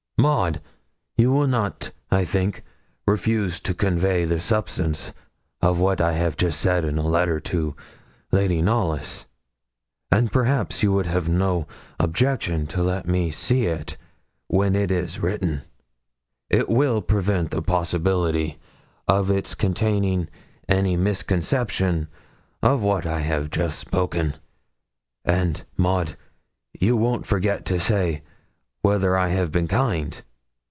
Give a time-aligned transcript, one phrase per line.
[0.17, 0.61] 'Maud,
[1.17, 2.61] you will not, I think,
[3.07, 5.13] refuse to convey the substance
[5.63, 7.75] of what I have just said in a letter to
[8.31, 9.25] Lady Knollys,
[10.11, 11.65] and perhaps you would have no
[11.99, 13.97] objection to let me see it
[14.45, 15.63] when it is written.
[16.51, 18.59] It will prevent the possibility
[19.07, 20.29] of its containing
[20.69, 22.09] any misconception
[22.61, 24.35] of what I have just spoken:
[25.25, 26.15] and, Maud,
[26.79, 28.21] you won't forget to say
[28.83, 30.19] whether I have been kind.